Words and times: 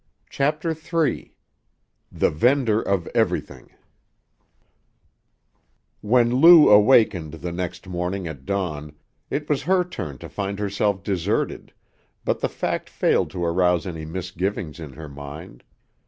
CHAPTER 0.31 0.71
III 0.75 1.35
The 2.11 2.31
Vendor 2.31 2.81
of 2.81 3.05
Everything 3.13 3.75
When 6.01 6.37
Lou 6.37 6.71
awakened 6.71 7.33
the 7.33 7.51
next 7.51 7.85
morning 7.85 8.25
at 8.27 8.43
dawn 8.43 8.95
it 9.29 9.47
was 9.47 9.61
her 9.61 9.83
turn 9.83 10.17
to 10.17 10.27
find 10.27 10.57
herself 10.57 11.03
deserted, 11.03 11.71
but 12.25 12.39
the 12.39 12.49
fact 12.49 12.89
failed 12.89 13.29
to 13.29 13.45
arouse 13.45 13.85
any 13.85 14.05
misgivings 14.05 14.79
in 14.79 14.93
her 14.93 15.07
mind. 15.07 15.63